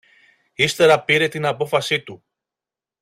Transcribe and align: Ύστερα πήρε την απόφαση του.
Ύστερα 0.53 1.03
πήρε 1.03 1.27
την 1.27 1.45
απόφαση 1.45 2.01
του. 2.03 2.23